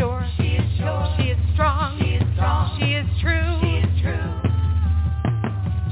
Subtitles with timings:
[0.00, 0.26] sure.
[0.38, 1.14] She is sure.
[1.18, 1.98] She is strong.
[2.00, 2.80] She is strong.
[2.80, 3.60] She is true.
[3.60, 4.32] She is true.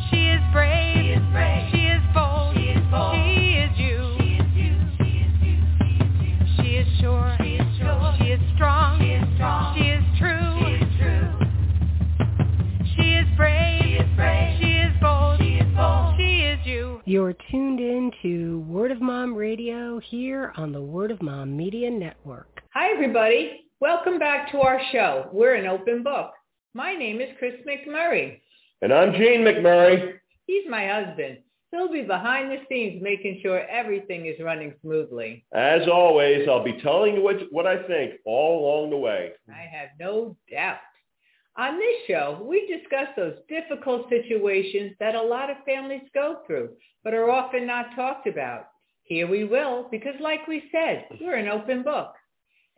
[0.09, 0.97] She is brave.
[0.97, 1.69] She is brave.
[1.71, 2.57] She is bold.
[2.57, 3.15] She is bold.
[3.21, 4.17] She is you.
[4.17, 4.73] She is you.
[4.97, 5.61] She is you.
[5.77, 6.37] She is you.
[6.57, 7.37] She is sure.
[7.43, 8.15] She is sure.
[8.17, 8.99] She is strong.
[8.99, 9.77] She is strong.
[9.77, 10.57] She is true.
[10.65, 11.29] She is true.
[12.97, 13.83] She is brave.
[13.85, 14.57] She is brave.
[14.59, 15.37] She is bold.
[15.39, 16.17] She is bold.
[16.17, 17.03] She is you.
[17.05, 21.91] You're tuned in to Word of Mom Radio here on the Word of Mom Media
[21.91, 22.58] Network.
[22.75, 23.71] Hi, everybody.
[23.81, 25.31] Welcome back to our show.
[25.33, 26.33] We're an open book.
[26.75, 28.43] My name is Chris McMurray.
[28.83, 30.19] And I'm Gene McMurray.
[30.47, 31.39] He's my husband.
[31.71, 35.47] He'll be behind the scenes making sure everything is running smoothly.
[35.55, 39.31] As always, I'll be telling you what, what I think all along the way.
[39.49, 40.77] I have no doubt.
[41.57, 46.69] On this show, we discuss those difficult situations that a lot of families go through,
[47.03, 48.67] but are often not talked about.
[49.05, 52.13] Here we will, because like we said, we're an open book.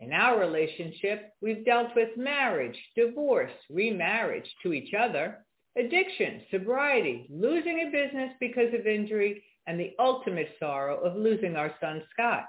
[0.01, 5.45] In our relationship, we've dealt with marriage, divorce, remarriage to each other,
[5.77, 11.75] addiction, sobriety, losing a business because of injury, and the ultimate sorrow of losing our
[11.83, 12.47] son Scott.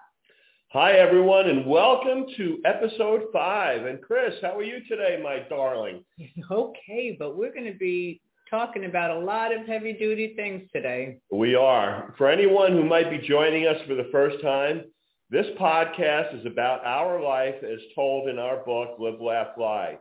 [0.69, 3.85] Hi, everyone, and welcome to episode five.
[3.85, 6.05] And Chris, how are you today, my darling?
[6.49, 11.17] Okay, but we're going to be talking about a lot of heavy-duty things today.
[11.29, 12.13] We are.
[12.17, 14.85] For anyone who might be joining us for the first time,
[15.31, 19.97] this podcast is about our life as told in our book, Live, Laugh, Fly.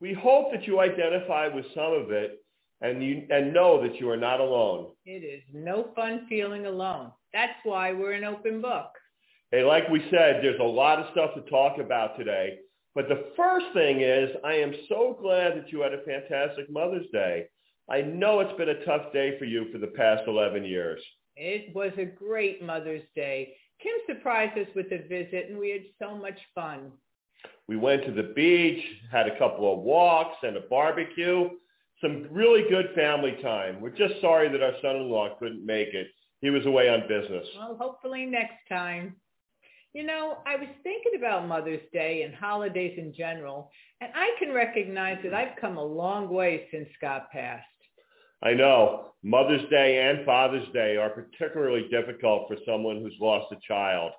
[0.00, 2.42] We hope that you identify with some of it
[2.80, 4.92] and, you, and know that you are not alone.
[5.04, 7.12] It is no fun feeling alone.
[7.34, 8.86] That's why we're an open book.
[9.52, 12.56] Hey, like we said, there's a lot of stuff to talk about today.
[12.94, 17.06] But the first thing is, I am so glad that you had a fantastic Mother's
[17.12, 17.48] Day.
[17.90, 21.02] I know it's been a tough day for you for the past 11 years.
[21.36, 23.54] It was a great Mother's Day.
[23.82, 26.92] Kim surprised us with a visit, and we had so much fun.
[27.66, 31.50] We went to the beach, had a couple of walks and a barbecue,
[32.00, 33.80] some really good family time.
[33.80, 36.08] We're just sorry that our son-in-law couldn't make it.
[36.40, 37.46] He was away on business.
[37.56, 39.16] Well, hopefully next time.
[39.92, 44.52] You know, I was thinking about Mother's Day and holidays in general, and I can
[44.52, 47.66] recognize that I've come a long way since Scott passed.
[48.42, 53.56] I know Mother's Day and Father's Day are particularly difficult for someone who's lost a
[53.66, 54.12] child,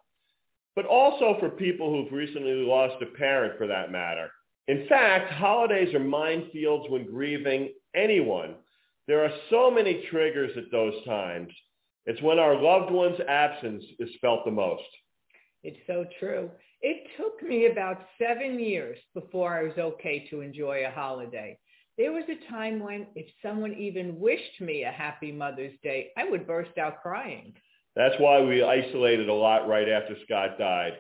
[0.75, 4.29] but also for people who've recently lost a parent for that matter.
[4.67, 8.55] In fact, holidays are minefields when grieving anyone.
[9.07, 11.51] There are so many triggers at those times.
[12.05, 14.83] It's when our loved one's absence is felt the most.
[15.63, 16.51] It's so true.
[16.81, 21.57] It took me about seven years before I was okay to enjoy a holiday.
[21.97, 26.29] There was a time when if someone even wished me a happy Mother's Day, I
[26.29, 27.53] would burst out crying.
[27.95, 30.93] That's why we isolated a lot right after Scott died.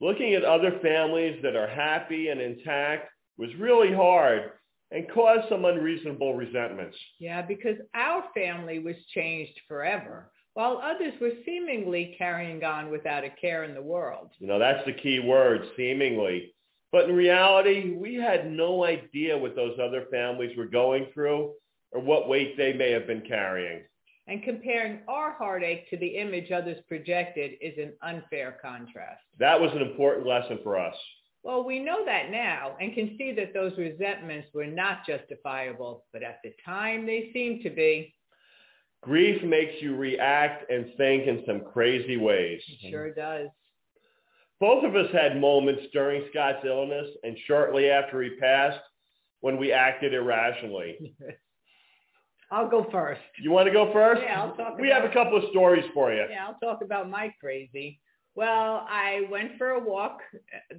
[0.00, 4.52] Looking at other families that are happy and intact was really hard
[4.90, 6.96] and caused some unreasonable resentments.
[7.18, 13.30] Yeah, because our family was changed forever, while others were seemingly carrying on without a
[13.30, 14.30] care in the world.
[14.38, 16.54] You know, that's the key word, seemingly.
[16.92, 21.54] But in reality, we had no idea what those other families were going through
[21.90, 23.82] or what weight they may have been carrying.
[24.28, 29.22] And comparing our heartache to the image others projected is an unfair contrast.
[29.38, 30.94] That was an important lesson for us.
[31.42, 36.22] Well, we know that now and can see that those resentments were not justifiable, but
[36.22, 38.14] at the time they seemed to be.
[39.00, 42.62] Grief makes you react and think in some crazy ways.
[42.68, 43.48] It sure does.
[44.62, 48.78] Both of us had moments during Scott's illness and shortly after he passed
[49.40, 51.16] when we acted irrationally.
[52.52, 53.20] I'll go first.
[53.40, 54.22] You want to go first?
[54.24, 56.26] Yeah, I'll talk We about- have a couple of stories for you.
[56.30, 57.98] Yeah, I'll talk about my crazy.
[58.36, 60.20] Well, I went for a walk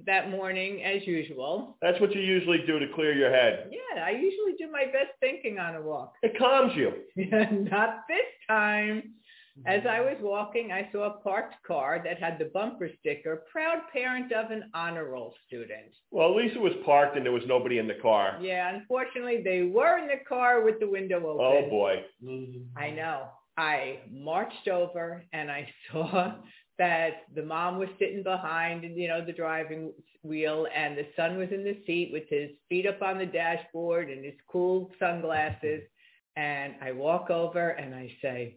[0.06, 1.76] that morning as usual.
[1.82, 3.70] That's what you usually do to clear your head.
[3.70, 6.14] Yeah, I usually do my best thinking on a walk.
[6.22, 6.90] It calms you.
[7.70, 9.12] Not this time.
[9.66, 13.82] As I was walking, I saw a parked car that had the bumper sticker, proud
[13.92, 15.92] parent of an honor roll student.
[16.10, 18.38] Well, at least it was parked and there was nobody in the car.
[18.40, 21.38] Yeah, unfortunately, they were in the car with the window open.
[21.40, 22.02] Oh boy.
[22.22, 22.76] Mm-hmm.
[22.76, 23.28] I know.
[23.56, 26.34] I marched over and I saw
[26.78, 29.92] that the mom was sitting behind, you know, the driving
[30.24, 34.10] wheel and the son was in the seat with his feet up on the dashboard
[34.10, 35.82] and his cool sunglasses.
[36.36, 38.56] And I walk over and I say,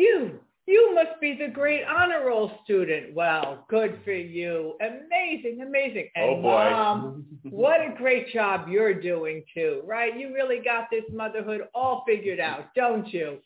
[0.00, 3.14] you, you must be the great honor roll student.
[3.14, 4.74] Well, good for you.
[4.80, 6.08] Amazing, amazing.
[6.16, 6.70] Oh, and Oh, boy.
[6.70, 10.16] mom, what a great job you're doing too, right?
[10.16, 13.38] You really got this motherhood all figured out, don't you?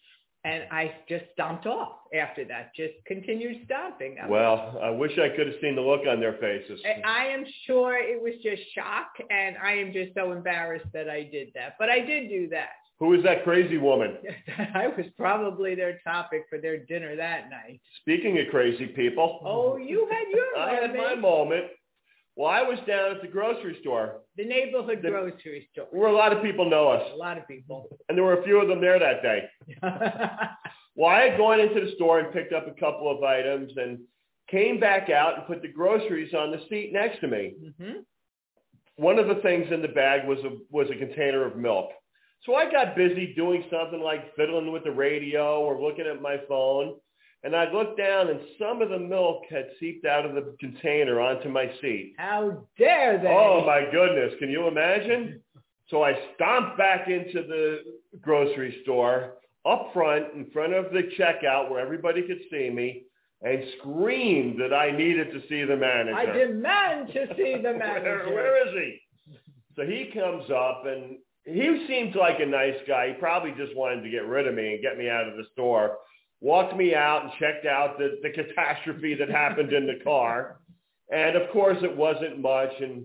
[0.46, 4.18] And I just stomped off after that, just continued stomping.
[4.20, 6.82] I was- Well, I wish I could have seen the look on their faces.
[7.02, 11.22] I am sure it was just shock, and I am just so embarrassed that I
[11.22, 11.76] did that.
[11.78, 12.68] But I did do that.
[13.00, 14.16] Who is that crazy woman?
[14.74, 17.80] I was probably their topic for their dinner that night.
[18.00, 21.20] Speaking of crazy people, Oh, you had your I had my moment.
[21.22, 21.64] moment.
[22.36, 25.86] Well, I was down at the grocery store The neighborhood The- grocery store.
[25.92, 27.08] where a lot of people know us.
[27.12, 27.86] A lot of people.
[28.08, 29.48] and there were a few of them there that day.
[30.96, 33.98] Well, I had gone into the store and picked up a couple of items and
[34.48, 37.54] came back out and put the groceries on the seat next to me.
[37.80, 37.98] hmm
[38.94, 41.90] One of the things in the bag was a was a container of milk.
[42.44, 46.36] So I got busy doing something like fiddling with the radio or looking at my
[46.46, 46.94] phone,
[47.42, 51.20] and I looked down and some of the milk had seeped out of the container
[51.20, 52.14] onto my seat.
[52.18, 53.28] How dare they?
[53.28, 55.40] Oh my goodness, can you imagine?
[55.88, 57.78] So I stomped back into the
[58.20, 59.34] grocery store
[59.66, 63.04] up front in front of the checkout where everybody could see me
[63.42, 66.14] and screamed that I needed to see the manager.
[66.14, 68.24] I demand to see the manager.
[68.26, 69.00] Where, where is he?
[69.76, 73.08] So he comes up and he seemed like a nice guy.
[73.08, 75.44] He probably just wanted to get rid of me and get me out of the
[75.52, 75.98] store.
[76.40, 80.60] Walked me out and checked out the, the catastrophe that happened in the car.
[81.12, 82.72] And of course it wasn't much.
[82.80, 83.04] And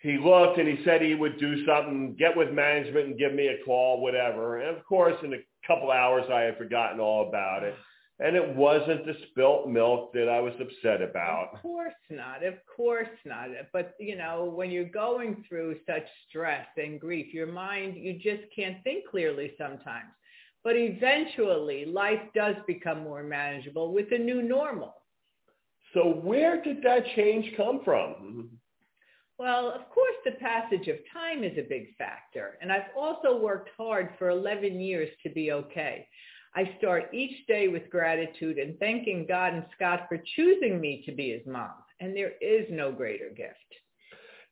[0.00, 3.48] he looked and he said he would do something, get with management and give me
[3.48, 4.58] a call, whatever.
[4.58, 7.74] And of course in a couple hours I had forgotten all about it.
[8.20, 11.50] And it wasn't the spilt milk that I was upset about.
[11.54, 12.44] Of course not.
[12.44, 13.48] Of course not.
[13.72, 18.42] But, you know, when you're going through such stress and grief, your mind, you just
[18.54, 20.10] can't think clearly sometimes.
[20.64, 24.94] But eventually, life does become more manageable with a new normal.
[25.94, 28.50] So where did that change come from?
[29.38, 32.58] Well, of course, the passage of time is a big factor.
[32.60, 36.08] And I've also worked hard for 11 years to be okay.
[36.54, 41.12] I start each day with gratitude and thanking God and Scott for choosing me to
[41.12, 41.74] be his mom.
[42.00, 43.56] And there is no greater gift.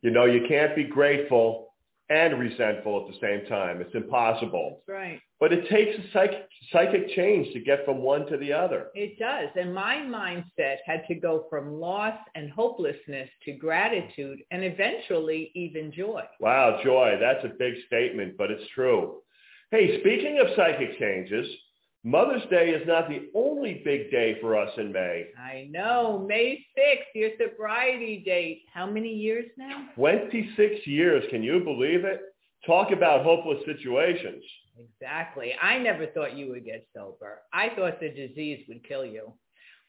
[0.03, 1.75] You know, you can't be grateful
[2.09, 3.81] and resentful at the same time.
[3.81, 4.83] It's impossible.
[4.87, 5.21] That's right.
[5.41, 8.87] But it takes a psychic, psychic change to get from one to the other.
[8.95, 9.49] It does.
[9.57, 15.93] And my mindset had to go from loss and hopelessness to gratitude and eventually even
[15.93, 16.23] joy.
[16.41, 19.21] Wow, Joy, that's a big statement, but it's true.
[19.71, 21.47] Hey, speaking of psychic changes,
[22.07, 25.27] Mother's Day is not the only big day for us in May.
[25.37, 26.25] I know.
[26.29, 28.63] May 6th, your sobriety date.
[28.73, 29.89] How many years now?
[29.97, 32.21] 26 years, can you believe it?
[32.65, 34.45] Talk about hopeless situations.
[34.79, 35.55] Exactly.
[35.61, 37.41] I never thought you would get sober.
[37.53, 39.33] I thought the disease would kill you.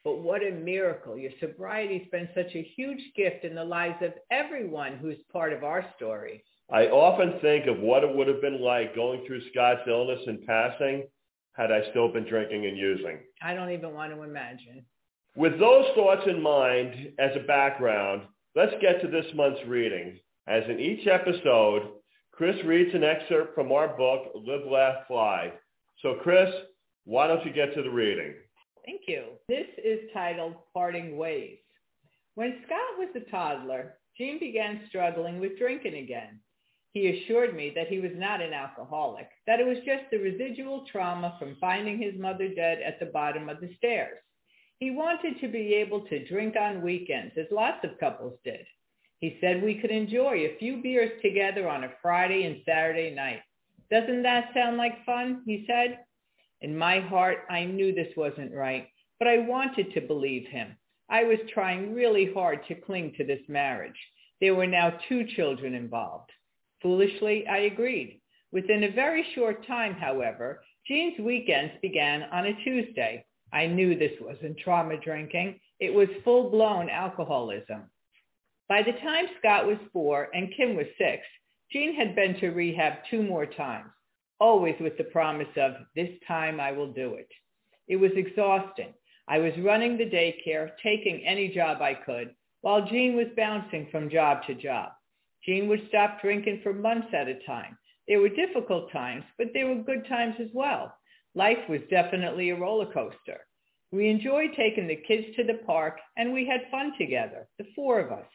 [0.02, 1.16] But what a miracle.
[1.16, 5.62] Your sobriety's been such a huge gift in the lives of everyone who's part of
[5.62, 6.42] our story.
[6.68, 10.44] I often think of what it would have been like going through Scott's illness and
[10.44, 11.04] passing
[11.58, 13.18] had I still been drinking and using.
[13.42, 14.84] I don't even want to imagine.
[15.36, 18.22] With those thoughts in mind as a background,
[18.54, 20.18] let's get to this month's reading.
[20.46, 21.90] As in each episode,
[22.32, 25.52] Chris reads an excerpt from our book, Live, Laugh, Fly.
[26.00, 26.48] So Chris,
[27.04, 28.34] why don't you get to the reading?
[28.86, 29.24] Thank you.
[29.48, 31.58] This is titled Parting Ways.
[32.36, 36.40] When Scott was a toddler, Gene began struggling with drinking again.
[36.92, 40.86] He assured me that he was not an alcoholic, that it was just the residual
[40.90, 44.18] trauma from finding his mother dead at the bottom of the stairs.
[44.78, 48.64] He wanted to be able to drink on weekends, as lots of couples did.
[49.20, 53.42] He said we could enjoy a few beers together on a Friday and Saturday night.
[53.90, 55.42] Doesn't that sound like fun?
[55.44, 56.04] He said.
[56.60, 60.76] In my heart, I knew this wasn't right, but I wanted to believe him.
[61.08, 63.98] I was trying really hard to cling to this marriage.
[64.40, 66.30] There were now two children involved.
[66.82, 68.20] Foolishly, I agreed.
[68.52, 73.24] Within a very short time, however, Gene's weekends began on a Tuesday.
[73.52, 75.60] I knew this wasn't trauma drinking.
[75.80, 77.90] It was full-blown alcoholism.
[78.68, 81.22] By the time Scott was four and Kim was six,
[81.72, 83.90] Gene had been to rehab two more times,
[84.38, 87.28] always with the promise of, this time I will do it.
[87.88, 88.94] It was exhausting.
[89.26, 94.10] I was running the daycare, taking any job I could, while Gene was bouncing from
[94.10, 94.92] job to job.
[95.48, 97.78] Gene would stop drinking for months at a time.
[98.06, 100.94] There were difficult times, but there were good times as well.
[101.34, 103.40] Life was definitely a roller coaster.
[103.90, 107.98] We enjoyed taking the kids to the park, and we had fun together, the four
[107.98, 108.26] of us.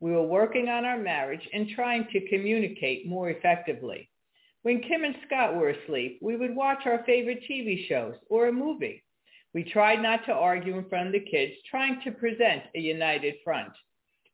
[0.00, 4.10] We were working on our marriage and trying to communicate more effectively.
[4.62, 8.52] When Kim and Scott were asleep, we would watch our favorite TV shows or a
[8.52, 9.04] movie.
[9.54, 13.36] We tried not to argue in front of the kids, trying to present a united
[13.44, 13.72] front.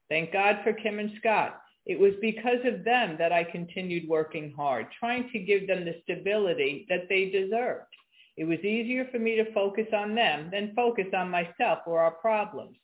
[0.09, 1.62] Thank God for Kim and Scott.
[1.85, 6.01] It was because of them that I continued working hard, trying to give them the
[6.05, 7.89] stability that they deserved.
[8.37, 12.13] It was easier for me to focus on them than focus on myself or our
[12.13, 12.77] problems.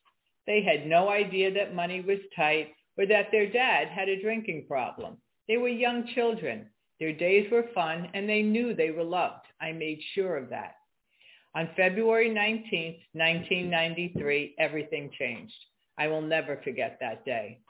[0.47, 4.67] They had no idea that money was tight or that their dad had a drinking
[4.67, 5.19] problem.
[5.47, 6.69] They were young children.
[6.99, 9.47] Their days were fun and they knew they were loved.
[9.61, 10.75] I made sure of that.
[11.55, 15.55] On February 19th, 1993, everything changed.
[15.97, 17.61] I will never forget that day.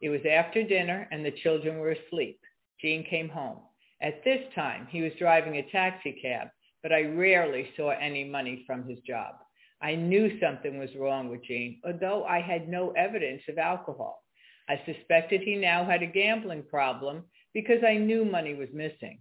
[0.00, 2.40] It was after dinner and the children were asleep.
[2.80, 3.58] Gene came home.
[4.00, 6.48] At this time, he was driving a taxi cab,
[6.82, 9.34] but I rarely saw any money from his job.
[9.82, 14.22] I knew something was wrong with Gene, although I had no evidence of alcohol.
[14.68, 17.24] I suspected he now had a gambling problem
[17.54, 19.20] because I knew money was missing.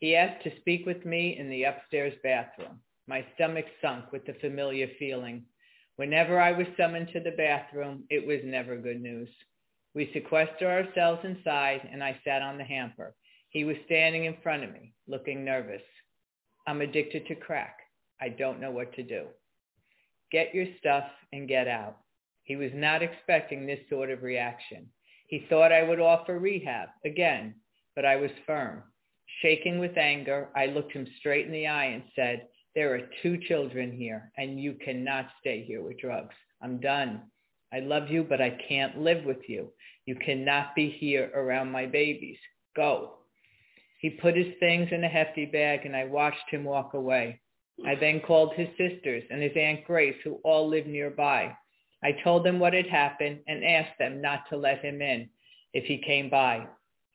[0.00, 2.80] He asked to speak with me in the upstairs bathroom.
[3.06, 5.44] My stomach sunk with the familiar feeling.
[5.96, 9.28] Whenever I was summoned to the bathroom, it was never good news.
[9.94, 13.14] We sequestered ourselves inside and I sat on the hamper.
[13.50, 15.82] He was standing in front of me, looking nervous.
[16.66, 17.78] I'm addicted to crack.
[18.20, 19.26] I don't know what to do.
[20.32, 21.98] Get your stuff and get out.
[22.42, 24.88] He was not expecting this sort of reaction.
[25.28, 27.54] He thought I would offer rehab again,
[27.94, 28.82] but I was firm.
[29.40, 33.38] Shaking with anger, I looked him straight in the eye and said, there are two
[33.38, 36.34] children here and you cannot stay here with drugs.
[36.60, 37.22] I'm done.
[37.74, 39.72] I love you, but I can't live with you.
[40.06, 42.38] You cannot be here around my babies.
[42.76, 43.14] Go.
[44.00, 47.40] He put his things in a hefty bag and I watched him walk away.
[47.84, 51.52] I then called his sisters and his Aunt Grace, who all lived nearby.
[52.04, 55.28] I told them what had happened and asked them not to let him in
[55.72, 56.66] if he came by.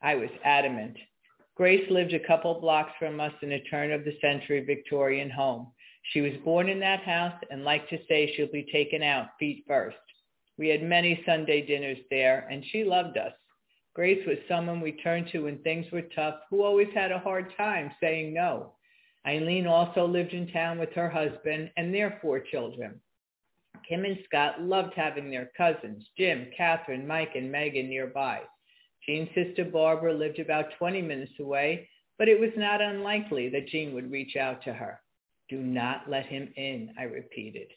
[0.02, 0.98] I was adamant.
[1.56, 5.68] Grace lived a couple blocks from us in a turn-of-the-century Victorian home.
[6.12, 9.64] She was born in that house and liked to say she'll be taken out feet
[9.68, 9.98] first.
[10.60, 13.32] We had many Sunday dinners there, and she loved us.
[13.94, 17.54] Grace was someone we turned to when things were tough, who always had a hard
[17.56, 18.74] time saying no.
[19.26, 23.00] Eileen also lived in town with her husband and their four children.
[23.88, 28.42] Kim and Scott loved having their cousins, Jim, Catherine, Mike, and Megan nearby.
[29.06, 31.88] Gene's sister Barbara lived about 20 minutes away,
[32.18, 35.00] but it was not unlikely that Gene would reach out to her.
[35.48, 37.70] Do not let him in, I repeated.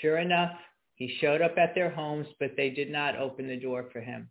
[0.00, 0.56] Sure enough,
[0.96, 4.28] he showed up at their homes, but they did not open the door for him.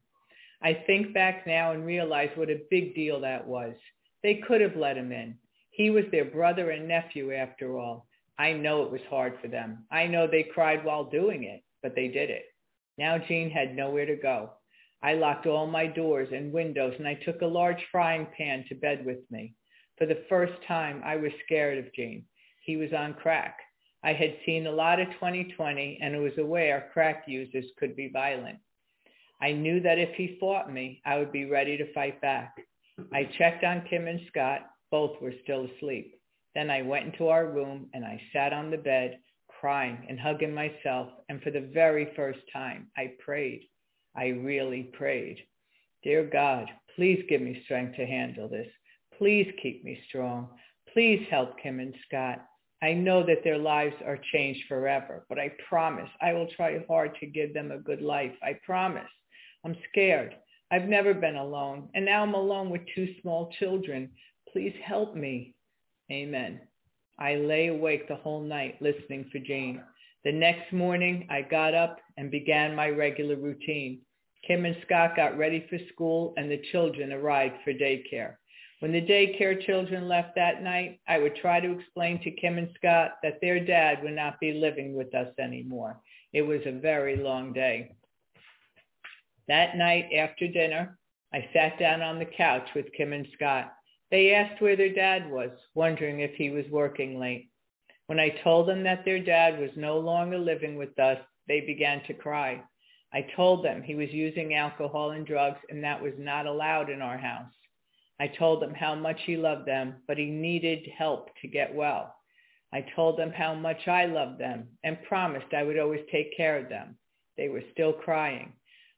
[0.61, 3.75] I think back now and realize what a big deal that was.
[4.23, 5.37] They could have let him in.
[5.69, 8.07] He was their brother and nephew after all.
[8.39, 9.85] I know it was hard for them.
[9.91, 12.45] I know they cried while doing it, but they did it.
[12.97, 14.51] Now Gene had nowhere to go.
[15.03, 18.75] I locked all my doors and windows and I took a large frying pan to
[18.75, 19.53] bed with me.
[19.97, 22.25] For the first time, I was scared of Gene.
[22.63, 23.59] He was on crack.
[24.05, 28.59] I had seen a lot of 20/20 and was aware crack users could be violent.
[29.41, 32.55] I knew that if he fought me, I would be ready to fight back.
[33.11, 34.69] I checked on Kim and Scott.
[34.91, 36.19] Both were still asleep.
[36.53, 40.53] Then I went into our room and I sat on the bed, crying and hugging
[40.53, 41.09] myself.
[41.27, 43.67] And for the very first time, I prayed.
[44.15, 45.43] I really prayed.
[46.03, 48.71] Dear God, please give me strength to handle this.
[49.17, 50.49] Please keep me strong.
[50.93, 52.45] Please help Kim and Scott.
[52.81, 57.15] I know that their lives are changed forever, but I promise I will try hard
[57.19, 58.33] to give them a good life.
[58.43, 59.09] I promise.
[59.63, 60.35] I'm scared.
[60.71, 64.09] I've never been alone, and now I'm alone with two small children.
[64.51, 65.55] Please help me.
[66.11, 66.61] Amen.
[67.17, 69.81] I lay awake the whole night listening for Jane.
[70.23, 74.01] The next morning, I got up and began my regular routine.
[74.45, 78.35] Kim and Scott got ready for school, and the children arrived for daycare.
[78.85, 82.69] When the daycare children left that night, I would try to explain to Kim and
[82.75, 85.99] Scott that their dad would not be living with us anymore.
[86.33, 87.95] It was a very long day.
[89.47, 90.99] That night after dinner,
[91.33, 93.73] I sat down on the couch with Kim and Scott.
[94.11, 97.49] They asked where their dad was, wondering if he was working late.
[98.05, 102.03] When I told them that their dad was no longer living with us, they began
[102.03, 102.61] to cry.
[103.11, 107.01] I told them he was using alcohol and drugs and that was not allowed in
[107.01, 107.51] our house.
[108.19, 112.15] I told them how much he loved them, but he needed help to get well.
[112.71, 116.57] I told them how much I loved them and promised I would always take care
[116.57, 116.97] of them.
[117.37, 118.53] They were still crying.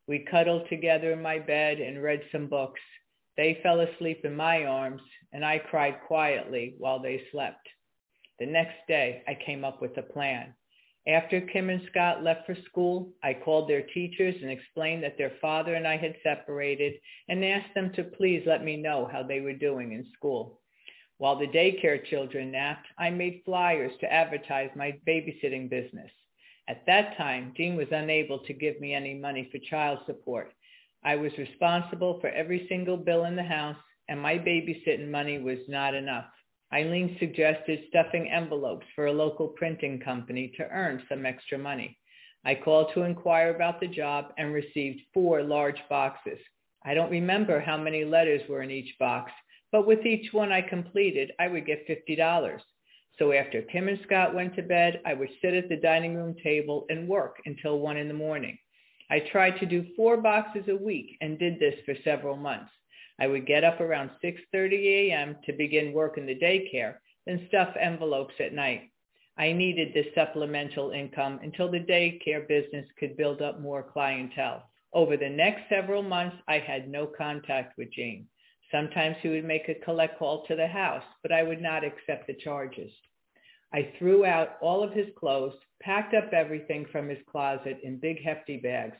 [0.07, 2.79] We cuddled together in my bed and read some books.
[3.35, 5.01] They fell asleep in my arms,
[5.33, 7.67] and I cried quietly while they slept.
[8.39, 10.53] The next day, I came up with a plan.
[11.07, 15.31] After Kim and Scott left for school, I called their teachers and explained that their
[15.39, 16.95] father and I had separated
[17.29, 20.59] and asked them to please let me know how they were doing in school.
[21.17, 26.11] While the daycare children napped, I made flyers to advertise my babysitting business.
[26.67, 30.51] At that time, Gene was unable to give me any money for child support.
[31.03, 33.77] I was responsible for every single bill in the house,
[34.09, 36.25] and my babysitting money was not enough.
[36.73, 41.97] Eileen suggested stuffing envelopes for a local printing company to earn some extra money.
[42.43, 46.39] I called to inquire about the job and received four large boxes.
[46.85, 49.31] I don't remember how many letters were in each box,
[49.71, 52.59] but with each one I completed, I would get $50.
[53.17, 56.35] So after Kim and Scott went to bed, I would sit at the dining room
[56.43, 58.57] table and work until 1 in the morning.
[59.09, 62.71] I tried to do four boxes a week and did this for several months.
[63.19, 65.37] I would get up around 6.30 a.m.
[65.45, 66.95] to begin work in the daycare,
[67.25, 68.91] then stuff envelopes at night.
[69.37, 74.69] I needed this supplemental income until the daycare business could build up more clientele.
[74.93, 78.27] Over the next several months, I had no contact with Gene.
[78.71, 82.27] Sometimes he would make a collect call to the house, but I would not accept
[82.27, 82.91] the charges.
[83.73, 88.23] I threw out all of his clothes, packed up everything from his closet in big
[88.23, 88.97] hefty bags.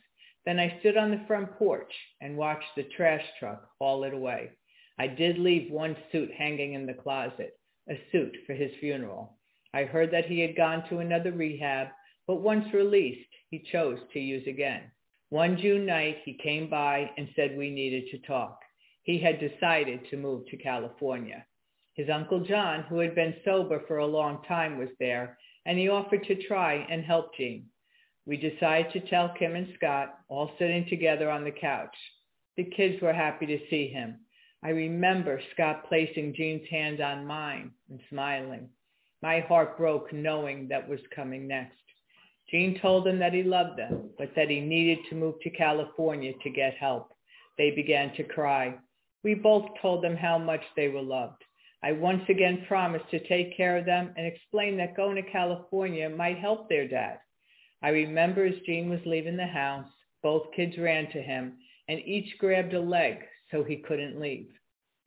[0.47, 4.51] Then I stood on the front porch and watched the trash truck haul it away.
[4.97, 9.37] I did leave one suit hanging in the closet, a suit for his funeral.
[9.73, 11.89] I heard that he had gone to another rehab,
[12.27, 14.83] but once released, he chose to use again.
[15.27, 18.57] One June night, he came by and said we needed to talk.
[19.03, 21.45] He had decided to move to California.
[21.93, 25.89] His Uncle John, who had been sober for a long time, was there, and he
[25.89, 27.69] offered to try and help Gene.
[28.27, 31.96] We decided to tell Kim and Scott, all sitting together on the couch.
[32.57, 34.19] The kids were happy to see him.
[34.62, 38.67] I remember Scott placing Gene's hand on mine and smiling.
[39.22, 41.77] My heart broke knowing that was coming next.
[42.51, 46.34] Gene told them that he loved them, but that he needed to move to California
[46.43, 47.13] to get help.
[47.57, 48.75] They began to cry.
[49.24, 51.43] We both told them how much they were loved.
[51.81, 56.10] I once again promised to take care of them and explain that going to California
[56.10, 57.19] might help their dad.
[57.81, 59.88] I remember as Gene was leaving the house,
[60.24, 61.57] both kids ran to him
[61.88, 63.19] and each grabbed a leg
[63.51, 64.50] so he couldn't leave.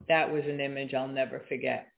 [0.08, 1.88] That was an image I'll never forget.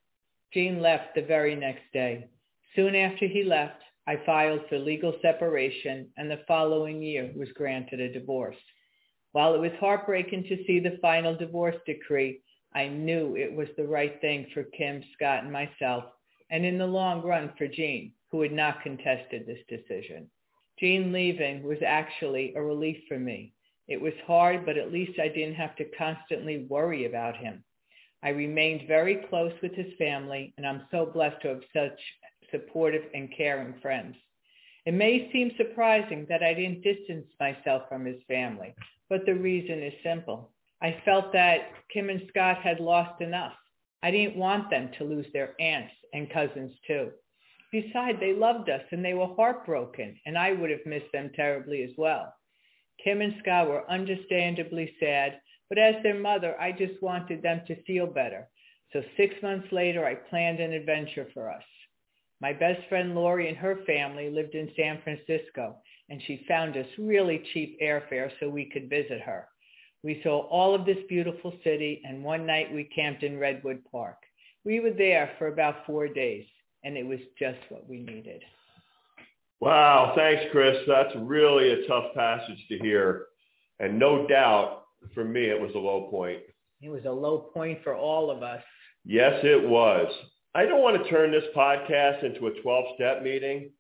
[0.53, 2.27] Gene left the very next day.
[2.75, 8.01] Soon after he left, I filed for legal separation and the following year was granted
[8.01, 8.57] a divorce.
[9.33, 12.41] While it was heartbreaking to see the final divorce decree,
[12.75, 16.05] I knew it was the right thing for Kim, Scott, and myself,
[16.51, 20.31] and in the long run for Gene, who had not contested this decision.
[20.83, 23.53] Gene leaving was actually a relief for me.
[23.87, 27.63] It was hard, but at least I didn't have to constantly worry about him.
[28.25, 32.01] I remained very close with his family, and I'm so blessed to have such
[32.51, 34.17] supportive and caring friends.
[34.85, 38.75] It may seem surprising that I didn't distance myself from his family,
[39.09, 40.51] but the reason is simple.
[40.83, 43.55] I felt that Kim and Scott had lost enough.
[44.03, 47.13] I didn't want them to lose their aunts and cousins too.
[47.73, 51.83] Besides, they loved us and they were heartbroken, and I would have missed them terribly
[51.83, 52.35] as well.
[53.03, 57.83] Kim and Scott were understandably sad, but as their mother, I just wanted them to
[57.85, 58.47] feel better.
[58.93, 61.65] So six months later, I planned an adventure for us.
[62.43, 65.79] My best friend Lori and her family lived in San Francisco,
[66.11, 69.49] and she found us really cheap airfare so we could visit her.
[70.03, 74.19] We saw all of this beautiful city, and one night we camped in Redwood Park.
[74.63, 76.45] We were there for about four days
[76.85, 78.43] and it was just what we needed.
[79.61, 80.77] Wow, thanks, Chris.
[80.89, 83.27] That's really a tough passage to hear.
[83.79, 84.83] And no doubt,
[85.15, 86.41] for me, it was a low point.
[86.81, 88.63] It was a low point for all of us.
[89.05, 90.13] Yes, it was.
[90.55, 93.71] I don't want to turn this podcast into a 12-step meeting,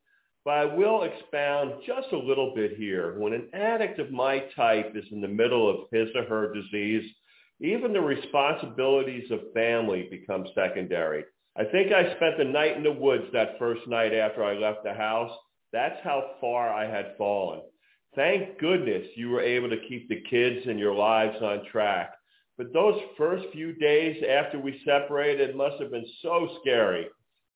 [0.44, 3.18] but I will expound just a little bit here.
[3.18, 7.10] When an addict of my type is in the middle of his or her disease,
[7.60, 11.24] even the responsibilities of family become secondary.
[11.56, 14.84] I think I spent the night in the woods that first night after I left
[14.84, 15.30] the house.
[15.72, 17.60] That's how far I had fallen.
[18.14, 22.12] Thank goodness you were able to keep the kids and your lives on track.
[22.56, 27.08] But those first few days after we separated must have been so scary.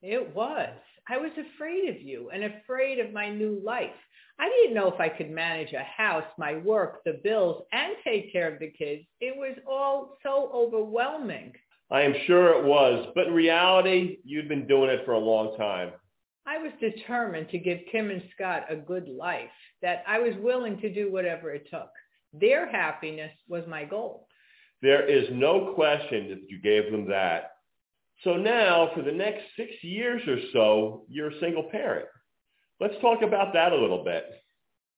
[0.02, 0.70] It was.
[1.08, 3.90] I was afraid of you and afraid of my new life.
[4.38, 8.32] I didn't know if I could manage a house, my work, the bills, and take
[8.32, 9.04] care of the kids.
[9.20, 11.52] It was all so overwhelming.
[11.90, 15.56] I am sure it was, but in reality, you'd been doing it for a long
[15.56, 15.92] time.
[16.46, 19.50] I was determined to give Kim and Scott a good life,
[19.82, 21.90] that I was willing to do whatever it took.
[22.32, 24.26] Their happiness was my goal.
[24.82, 27.52] There is no question that you gave them that.
[28.24, 32.06] So now, for the next six years or so, you're a single parent.
[32.80, 34.24] Let's talk about that a little bit.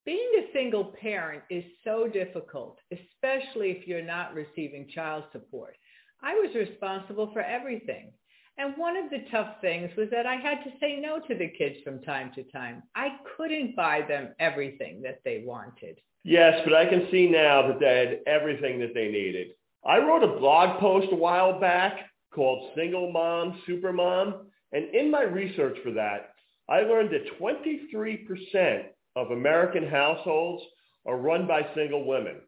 [0.05, 5.77] Being a single parent is so difficult, especially if you're not receiving child support.
[6.23, 8.13] I was responsible for everything.
[8.59, 11.49] And one of the tough things was that I had to say no to the
[11.49, 12.83] kids from time to time.
[12.97, 16.01] I couldn't buy them everything that they wanted.
[16.25, 19.49] Yes, but I can see now that they had everything that they needed.
[19.87, 22.01] I wrote a blog post a while back
[22.35, 24.49] called Single Mom, Super Mom.
[24.73, 26.33] And in my research for that,
[26.69, 28.83] I learned that 23%
[29.17, 30.63] of American households
[31.07, 32.41] are run by single women.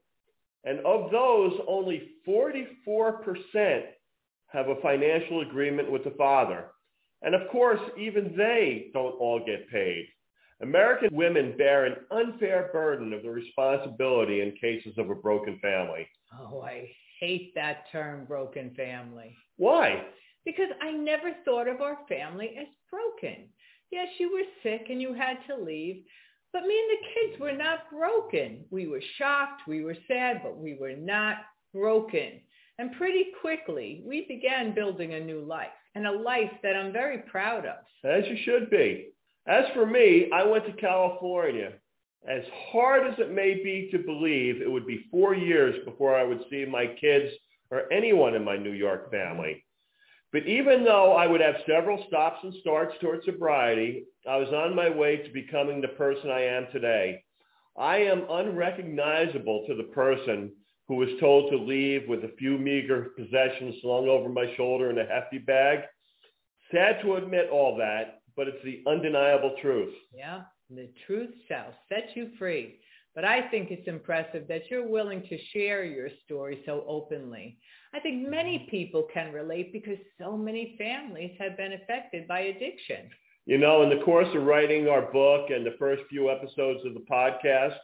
[0.64, 3.83] And of those, only 44%
[4.49, 6.66] have a financial agreement with the father.
[7.23, 10.07] And of course, even they don't all get paid.
[10.62, 16.07] American women bear an unfair burden of the responsibility in cases of a broken family.
[16.38, 19.35] Oh, I hate that term, broken family.
[19.57, 20.05] Why?
[20.44, 23.49] Because I never thought of our family as broken.
[23.90, 26.05] Yes, you were sick and you had to leave,
[26.53, 28.65] but me and the kids were not broken.
[28.71, 31.37] We were shocked, we were sad, but we were not
[31.73, 32.41] broken.
[32.79, 37.19] And pretty quickly, we began building a new life and a life that I'm very
[37.19, 37.77] proud of.
[38.05, 39.09] As you should be.
[39.47, 41.73] As for me, I went to California.
[42.29, 46.25] As hard as it may be to believe, it would be four years before I
[46.25, 47.33] would see my kids
[47.71, 49.65] or anyone in my New York family.
[50.33, 54.77] But even though I would have several stops and starts towards sobriety, I was on
[54.77, 57.25] my way to becoming the person I am today.
[57.77, 60.53] I am unrecognizable to the person
[60.87, 64.99] who was told to leave with a few meager possessions slung over my shoulder in
[64.99, 65.81] a hefty bag.
[66.73, 69.95] Sad to admit all that, but it's the undeniable truth.
[70.14, 72.81] Yeah, the truth shall set you free.
[73.14, 77.59] But I think it's impressive that you're willing to share your story so openly.
[77.92, 83.11] I think many people can relate because so many families have been affected by addiction.
[83.46, 86.94] You know, in the course of writing our book and the first few episodes of
[86.94, 87.76] the podcast,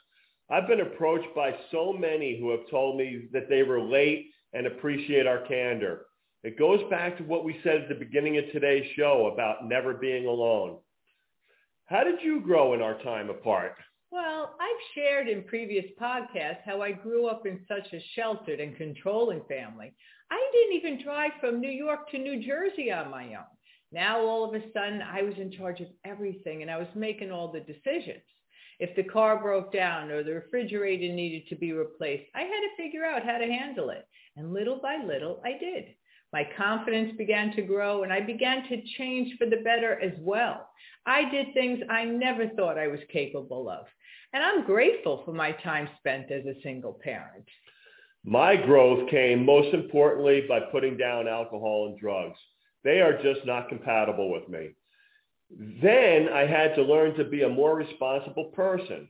[0.49, 5.27] I've been approached by so many who have told me that they relate and appreciate
[5.27, 6.07] our candor.
[6.45, 9.95] It goes back to what we said at the beginning of today's show about never
[9.95, 10.79] being alone.
[11.87, 13.75] How did you grow in our time apart?
[14.11, 18.77] Well, I've shared in previous podcasts how I grew up in such a sheltered and
[18.77, 19.95] controlling family.
[20.31, 23.45] I didn't even drive from New York to New Jersey on my own.
[23.93, 27.31] Now all of a sudden I was in charge of everything and I was making
[27.33, 28.23] all the decisions.
[28.79, 32.77] If the car broke down or the refrigerator needed to be replaced, I had to
[32.77, 34.07] figure out how to handle it.
[34.37, 35.95] And little by little I did.
[36.33, 40.69] My confidence began to grow and I began to change for the better as well.
[41.07, 43.87] I did things I never thought I was capable of.
[44.33, 47.45] And I'm grateful for my time spent as a single parent.
[48.25, 52.39] My growth came most importantly by putting down alcohol and drugs.
[52.83, 54.71] They are just not compatible with me.
[55.81, 59.09] Then I had to learn to be a more responsible person.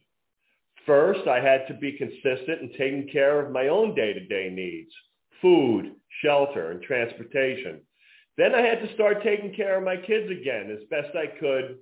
[0.85, 4.93] First, I had to be consistent in taking care of my own day-to-day needs,
[5.41, 7.81] food, shelter, and transportation.
[8.37, 11.79] Then I had to start taking care of my kids again as best I could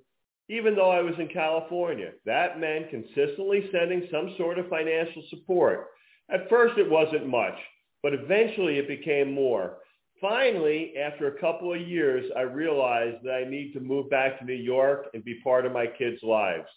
[0.49, 2.11] even though I was in California.
[2.25, 5.87] That meant consistently sending some sort of financial support.
[6.29, 7.55] At first it wasn't much,
[8.03, 9.77] but eventually it became more.
[10.21, 14.45] Finally, after a couple of years, I realized that I need to move back to
[14.45, 16.67] New York and be part of my kids' lives.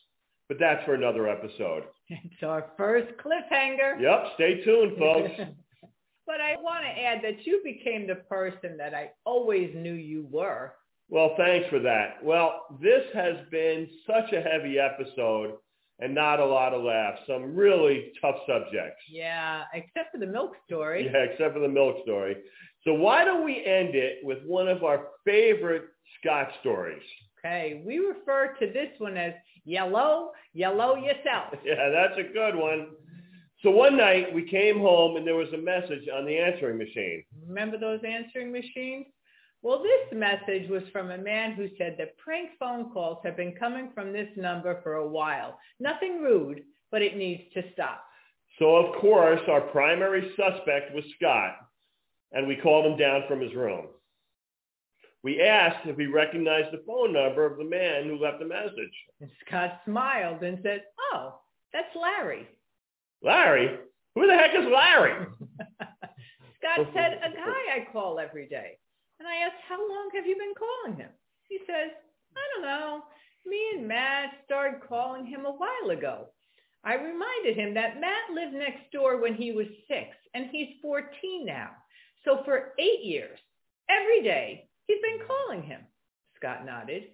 [0.48, 1.84] But that's for another episode.
[2.10, 4.00] It's our first cliffhanger.
[4.00, 5.30] Yep, stay tuned, folks.
[6.28, 10.28] but I want to add that you became the person that I always knew you
[10.30, 10.74] were
[11.10, 12.22] well, thanks for that.
[12.22, 15.54] Well, this has been such a heavy episode
[16.00, 17.20] and not a lot of laughs.
[17.26, 19.00] Some really tough subjects.
[19.10, 21.06] Yeah, except for the milk story.
[21.06, 22.36] Yeah, except for the milk story.
[22.84, 25.84] So why don't we end it with one of our favorite
[26.20, 27.02] Scott stories?
[27.38, 29.32] Okay, we refer to this one as
[29.64, 31.54] yellow, yellow yourself.
[31.64, 32.88] yeah, that's a good one.
[33.62, 37.24] So one night we came home and there was a message on the answering machine.
[37.46, 39.06] Remember those answering machines?
[39.62, 43.56] Well, this message was from a man who said that prank phone calls have been
[43.56, 45.58] coming from this number for a while.
[45.80, 48.04] Nothing rude, but it needs to stop.
[48.60, 51.56] So, of course, our primary suspect was Scott,
[52.30, 53.86] and we called him down from his room.
[55.24, 58.94] We asked if he recognized the phone number of the man who left the message.
[59.20, 61.40] And Scott smiled and said, oh,
[61.72, 62.48] that's Larry.
[63.22, 63.78] Larry?
[64.14, 65.14] Who the heck is Larry?
[66.58, 68.78] Scott said, a guy I call every day.
[69.18, 71.10] And I asked, how long have you been calling him?
[71.48, 71.90] He says,
[72.36, 73.02] I don't know.
[73.46, 76.28] Me and Matt started calling him a while ago.
[76.84, 81.44] I reminded him that Matt lived next door when he was six, and he's 14
[81.44, 81.70] now.
[82.24, 83.38] So for eight years,
[83.88, 85.80] every day, he's been calling him.
[86.36, 87.04] Scott nodded.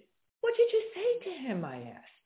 [0.41, 1.65] What did you say to him?
[1.65, 2.24] I asked.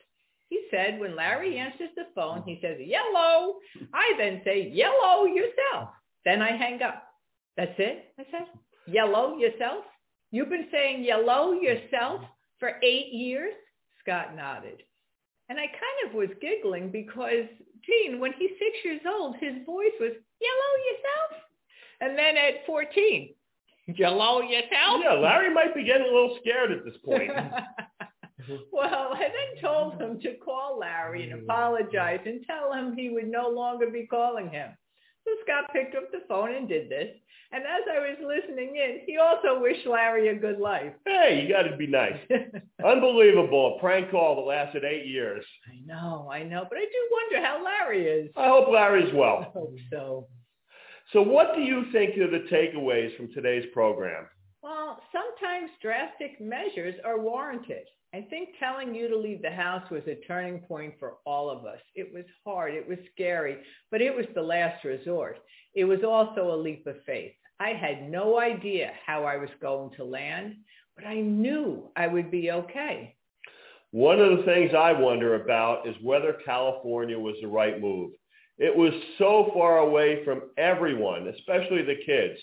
[0.49, 3.55] He said when Larry answers the phone, he says, yellow.
[3.93, 5.89] I then say, yellow yourself.
[6.25, 7.03] Then I hang up.
[7.55, 8.47] That's it, I said.
[8.87, 9.85] Yellow yourself?
[10.31, 12.21] You've been saying yellow yourself
[12.59, 13.53] for eight years?
[14.01, 14.81] Scott nodded.
[15.49, 17.45] And I kind of was giggling because,
[17.85, 21.43] Gene, when he's six years old, his voice was, yellow yourself?
[22.01, 23.33] And then at 14,
[23.97, 25.01] Hello yourself?
[25.03, 27.31] Yeah, Larry might be getting a little scared at this point.
[28.49, 28.63] Mm-hmm.
[28.71, 31.49] well, I then told him to call Larry and mm-hmm.
[31.49, 34.69] apologize and tell him he would no longer be calling him.
[35.25, 37.09] So Scott picked up the phone and did this.
[37.51, 40.93] And as I was listening in, he also wished Larry a good life.
[41.05, 42.19] Hey, you got to be nice.
[42.85, 43.75] Unbelievable.
[43.75, 45.43] A prank call that lasted eight years.
[45.67, 46.65] I know, I know.
[46.69, 48.31] But I do wonder how Larry is.
[48.37, 49.39] I hope Larry's well.
[49.39, 50.27] I hope so.
[51.11, 54.27] So what do you think are the takeaways from today's program?
[54.61, 57.85] Well, sometimes drastic measures are warranted.
[58.13, 61.65] I think telling you to leave the house was a turning point for all of
[61.65, 61.79] us.
[61.95, 62.73] It was hard.
[62.73, 63.57] It was scary,
[63.91, 65.37] but it was the last resort.
[65.75, 67.33] It was also a leap of faith.
[67.59, 70.55] I had no idea how I was going to land,
[70.95, 73.15] but I knew I would be okay.
[73.91, 78.11] One of the things I wonder about is whether California was the right move.
[78.57, 82.39] It was so far away from everyone, especially the kids.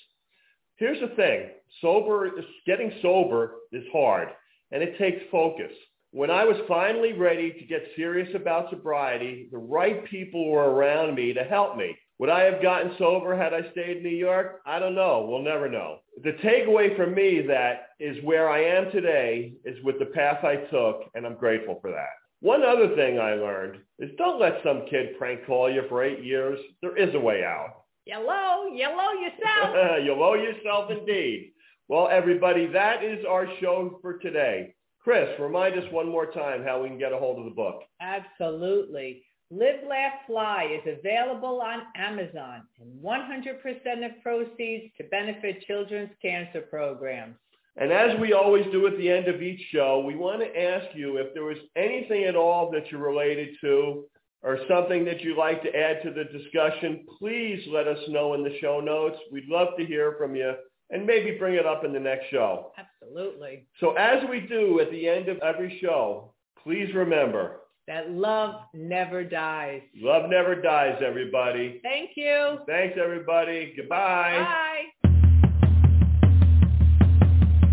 [0.76, 1.50] Here's the thing.
[1.80, 2.30] Sober,
[2.66, 4.28] getting sober is hard
[4.72, 5.72] and it takes focus.
[6.12, 11.14] When I was finally ready to get serious about sobriety, the right people were around
[11.14, 11.96] me to help me.
[12.18, 14.62] Would I have gotten sober had I stayed in New York?
[14.64, 15.26] I don't know.
[15.28, 15.98] We'll never know.
[16.24, 20.56] The takeaway for me that is where I am today is with the path I
[20.56, 22.08] took, and I'm grateful for that.
[22.40, 26.24] One other thing I learned is don't let some kid prank call you for eight
[26.24, 26.58] years.
[26.80, 27.82] There is a way out.
[28.06, 30.00] Yellow, yellow yourself.
[30.04, 31.52] You'll yourself indeed.
[31.88, 34.74] Well, everybody, that is our show for today.
[35.00, 37.82] Chris, remind us one more time how we can get a hold of the book.
[38.00, 39.24] Absolutely.
[39.50, 46.60] Live, Laugh, Fly is available on Amazon and 100% of proceeds to benefit children's cancer
[46.60, 47.36] programs.
[47.76, 50.86] And as we always do at the end of each show, we want to ask
[50.96, 54.04] you if there was anything at all that you're related to
[54.42, 58.42] or something that you'd like to add to the discussion, please let us know in
[58.44, 59.16] the show notes.
[59.33, 60.53] We'd love to hear from you
[60.90, 62.72] and maybe bring it up in the next show.
[62.79, 63.66] Absolutely.
[63.81, 69.25] So as we do at the end of every show, please remember, That love never
[69.25, 69.83] dies.
[69.96, 71.81] love never dies, everybody.
[71.83, 72.59] Thank you.
[72.68, 73.72] Thanks, everybody.
[73.77, 74.44] Goodbye.
[74.44, 75.11] Bye.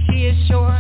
[0.10, 0.80] She is sure.